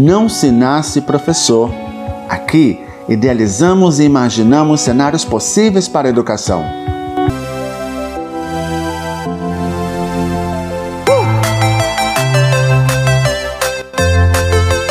[0.00, 1.70] não se nasce professor.
[2.28, 6.64] Aqui, idealizamos e imaginamos cenários possíveis para a educação.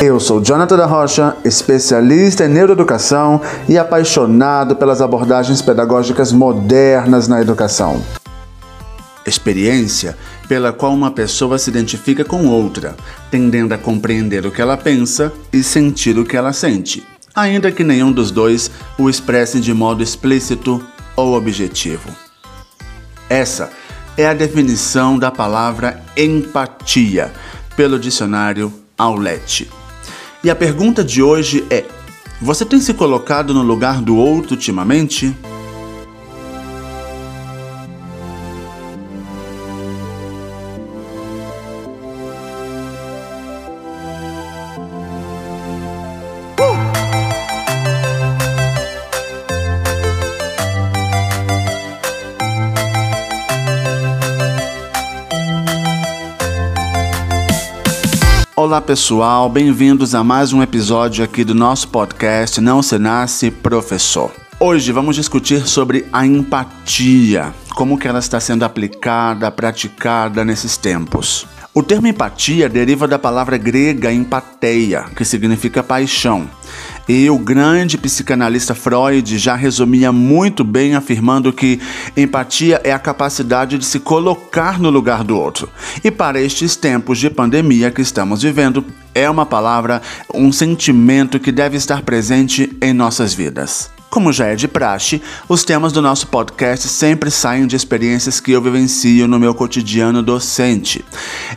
[0.00, 7.40] Eu sou Jonathan da Rocha, especialista em neuroeducação e apaixonado pelas abordagens pedagógicas modernas na
[7.40, 8.00] educação.
[9.26, 10.16] Experiência
[10.48, 12.96] pela qual uma pessoa se identifica com outra,
[13.30, 17.04] tendendo a compreender o que ela pensa e sentir o que ela sente,
[17.34, 22.08] ainda que nenhum dos dois o expresse de modo explícito ou objetivo.
[23.28, 23.70] Essa
[24.16, 27.30] é a definição da palavra empatia
[27.76, 29.70] pelo dicionário Aulete.
[30.42, 31.84] E a pergunta de hoje é:
[32.40, 35.36] você tem se colocado no lugar do outro ultimamente?
[58.58, 64.32] Olá pessoal, bem-vindos a mais um episódio aqui do nosso podcast Não Se Nasce Professor.
[64.58, 71.46] Hoje vamos discutir sobre a empatia, como que ela está sendo aplicada, praticada nesses tempos.
[71.78, 76.50] O termo empatia deriva da palavra grega empateia, que significa paixão.
[77.08, 81.80] E o grande psicanalista Freud já resumia muito bem afirmando que
[82.16, 85.70] empatia é a capacidade de se colocar no lugar do outro.
[86.02, 88.84] E para estes tempos de pandemia que estamos vivendo,
[89.14, 90.02] é uma palavra,
[90.34, 93.88] um sentimento que deve estar presente em nossas vidas.
[94.10, 98.52] Como já é de praxe, os temas do nosso podcast sempre saem de experiências que
[98.52, 101.04] eu vivencio no meu cotidiano docente.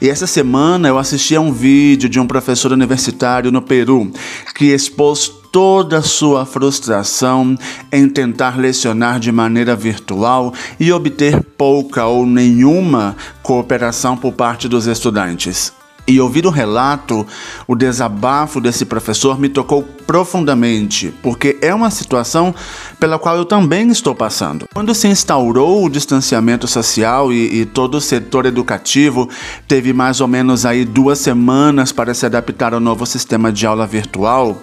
[0.00, 4.10] E essa semana eu assisti a um vídeo de um professor universitário no Peru
[4.54, 7.56] que expôs toda a sua frustração
[7.90, 14.86] em tentar lecionar de maneira virtual e obter pouca ou nenhuma cooperação por parte dos
[14.86, 15.79] estudantes.
[16.10, 17.24] E ouvir o relato,
[17.68, 22.52] o desabafo desse professor me tocou profundamente, porque é uma situação
[22.98, 24.66] pela qual eu também estou passando.
[24.74, 29.28] Quando se instaurou o distanciamento social e, e todo o setor educativo
[29.68, 33.86] teve mais ou menos aí duas semanas para se adaptar ao novo sistema de aula
[33.86, 34.60] virtual,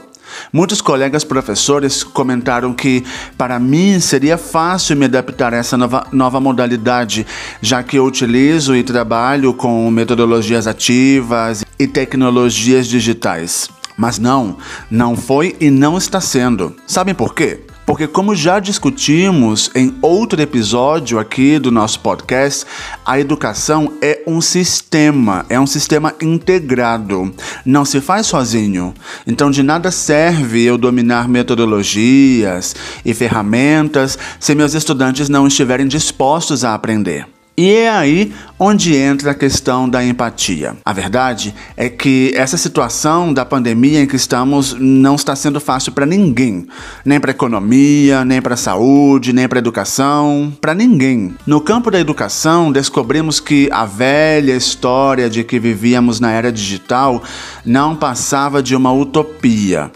[0.52, 3.04] Muitos colegas professores comentaram que,
[3.38, 7.26] para mim, seria fácil me adaptar a essa nova, nova modalidade,
[7.62, 13.70] já que eu utilizo e trabalho com metodologias ativas e tecnologias digitais.
[13.98, 14.58] Mas não,
[14.92, 16.76] não foi e não está sendo.
[16.86, 17.62] Sabem por quê?
[17.88, 22.66] Porque, como já discutimos em outro episódio aqui do nosso podcast,
[23.06, 27.34] a educação é um sistema, é um sistema integrado,
[27.66, 28.94] não se faz sozinho.
[29.26, 32.76] Então, de nada serve eu dominar metodologias
[33.06, 37.37] e ferramentas se meus estudantes não estiverem dispostos a aprender.
[37.60, 40.78] E é aí onde entra a questão da empatia.
[40.86, 45.92] A verdade é que essa situação da pandemia em que estamos não está sendo fácil
[45.92, 46.68] para ninguém,
[47.04, 51.36] nem para economia, nem para saúde, nem para educação, para ninguém.
[51.48, 57.24] No campo da educação, descobrimos que a velha história de que vivíamos na era digital
[57.66, 59.92] não passava de uma utopia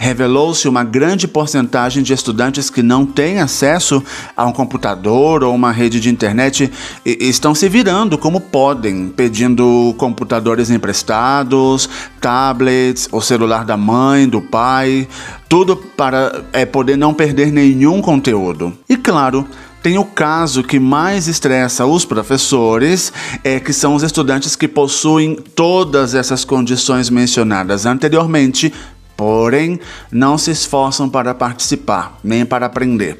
[0.00, 4.02] revelou-se uma grande porcentagem de estudantes que não têm acesso
[4.34, 6.72] a um computador ou uma rede de internet
[7.04, 11.86] e estão se virando como podem, pedindo computadores emprestados,
[12.18, 15.06] tablets, o celular da mãe, do pai,
[15.50, 18.72] tudo para é, poder não perder nenhum conteúdo.
[18.88, 19.46] E claro,
[19.82, 23.12] tem o caso que mais estressa os professores,
[23.44, 28.72] é que são os estudantes que possuem todas essas condições mencionadas anteriormente,
[29.20, 29.78] porém
[30.10, 33.18] não se esforçam para participar, nem para aprender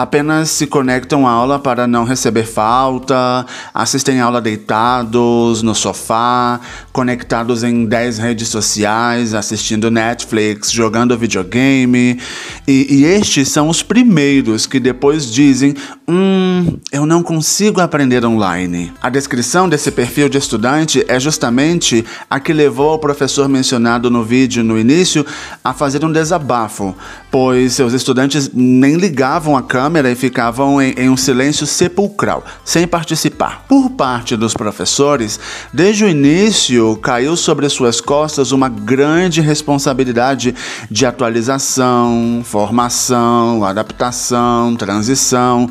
[0.00, 3.44] apenas se conectam à aula para não receber falta,
[3.74, 6.58] assistem aula deitados no sofá,
[6.90, 12.18] conectados em 10 redes sociais, assistindo Netflix, jogando videogame.
[12.66, 15.74] E, e estes são os primeiros que depois dizem:
[16.08, 18.92] Hum, eu não consigo aprender online.
[19.02, 24.24] A descrição desse perfil de estudante é justamente a que levou o professor mencionado no
[24.24, 25.26] vídeo no início
[25.62, 26.94] a fazer um desabafo,
[27.30, 32.86] pois seus estudantes nem ligavam a câmera e ficavam em, em um silêncio sepulcral, sem
[32.86, 33.64] participar.
[33.68, 35.38] Por parte dos professores,
[35.72, 40.54] desde o início caiu sobre suas costas uma grande responsabilidade
[40.90, 45.68] de atualização, formação, adaptação, transição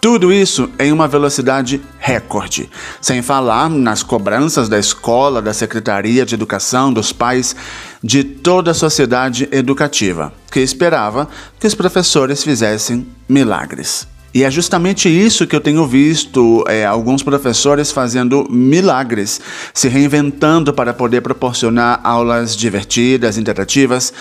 [0.00, 6.36] Tudo isso em uma velocidade recorde, sem falar nas cobranças da escola, da Secretaria de
[6.36, 7.56] Educação, dos pais,
[8.02, 11.28] de toda a sociedade educativa, que esperava
[11.58, 14.06] que os professores fizessem milagres.
[14.34, 19.40] E é justamente isso que eu tenho visto é, alguns professores fazendo milagres,
[19.72, 24.12] se reinventando para poder proporcionar aulas divertidas, interativas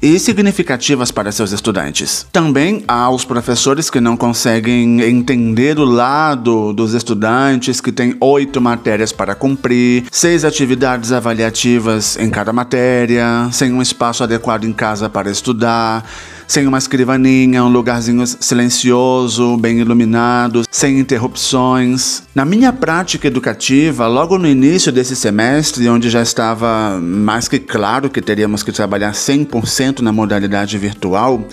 [0.00, 2.26] e significativas para seus estudantes.
[2.30, 8.60] Também há os professores que não conseguem entender o lado dos estudantes que têm oito
[8.60, 15.08] matérias para cumprir, seis atividades avaliativas em cada matéria, sem um espaço adequado em casa
[15.08, 16.04] para estudar
[16.46, 22.22] sem uma escrivaninha, um lugarzinho silencioso, bem iluminado, sem interrupções.
[22.34, 28.08] Na minha prática educativa, logo no início desse semestre, onde já estava mais que claro
[28.08, 31.46] que teríamos que trabalhar 100% na modalidade virtual,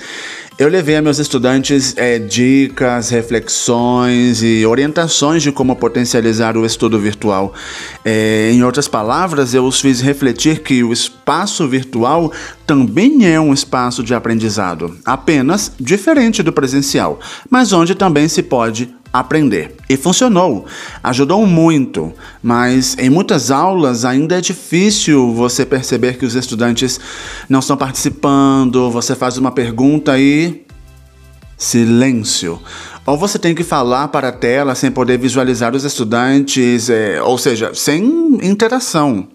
[0.55, 6.99] eu levei a meus estudantes é, dicas, reflexões e orientações de como potencializar o estudo
[6.99, 7.53] virtual.
[8.05, 12.31] É, em outras palavras, eu os fiz refletir que o espaço virtual
[12.65, 17.19] também é um espaço de aprendizado, apenas diferente do presencial,
[17.49, 19.75] mas onde também se pode aprender.
[19.87, 20.65] E funcionou,
[21.03, 22.11] ajudou muito,
[22.41, 26.99] mas em muitas aulas ainda é difícil você perceber que os estudantes
[27.47, 30.63] não estão participando, você faz uma pergunta e.
[31.57, 32.59] silêncio.
[33.05, 37.37] Ou você tem que falar para a tela sem poder visualizar os estudantes, é, ou
[37.37, 39.27] seja, sem interação.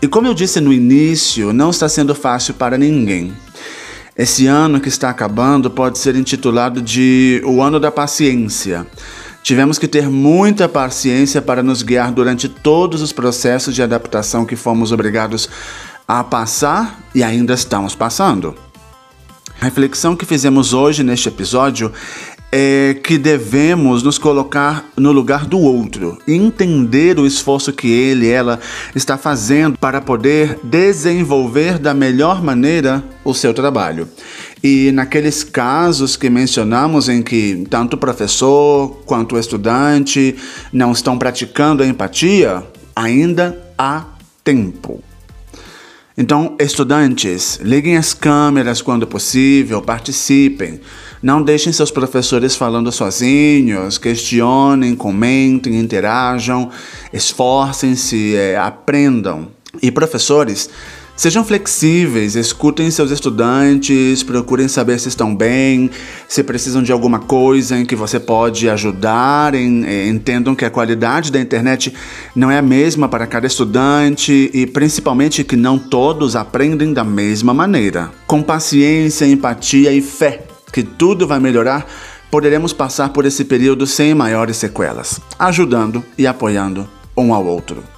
[0.00, 3.32] E como eu disse no início, não está sendo fácil para ninguém.
[4.16, 8.86] Esse ano que está acabando pode ser intitulado de o ano da paciência.
[9.42, 14.56] Tivemos que ter muita paciência para nos guiar durante todos os processos de adaptação que
[14.56, 15.48] fomos obrigados
[16.06, 18.54] a passar e ainda estamos passando.
[19.60, 21.92] A reflexão que fizemos hoje neste episódio
[22.50, 28.60] é que devemos nos colocar no lugar do outro entender o esforço que ele, ela
[28.94, 34.08] está fazendo para poder desenvolver da melhor maneira o seu trabalho.
[34.62, 40.34] E naqueles casos que mencionamos em que tanto o professor quanto o estudante
[40.72, 42.62] não estão praticando a empatia,
[42.94, 44.04] ainda há
[44.42, 45.02] tempo.
[46.18, 50.80] Então, estudantes, liguem as câmeras quando possível, participem.
[51.22, 56.70] Não deixem seus professores falando sozinhos, questionem, comentem, interajam,
[57.12, 59.48] esforcem-se, é, aprendam.
[59.82, 60.70] E professores,
[61.16, 65.90] Sejam flexíveis, escutem seus estudantes, procurem saber se estão bem,
[66.28, 71.32] se precisam de alguma coisa em que você pode ajudar, em, entendam que a qualidade
[71.32, 71.90] da internet
[72.34, 77.54] não é a mesma para cada estudante e principalmente que não todos aprendem da mesma
[77.54, 78.10] maneira.
[78.26, 81.86] Com paciência, empatia e fé que tudo vai melhorar,
[82.30, 86.86] poderemos passar por esse período sem maiores sequelas, ajudando e apoiando
[87.16, 87.95] um ao outro.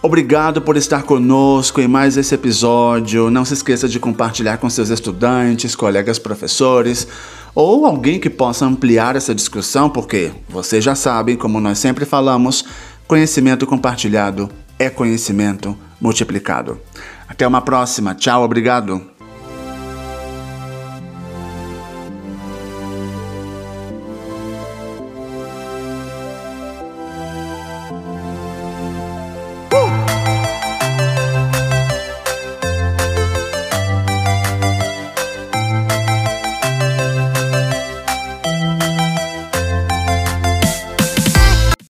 [0.00, 3.30] Obrigado por estar conosco em mais esse episódio.
[3.30, 7.08] Não se esqueça de compartilhar com seus estudantes, colegas professores
[7.52, 12.64] ou alguém que possa ampliar essa discussão, porque vocês já sabem, como nós sempre falamos,
[13.08, 16.80] conhecimento compartilhado é conhecimento multiplicado.
[17.28, 18.14] Até uma próxima.
[18.14, 19.17] Tchau, obrigado.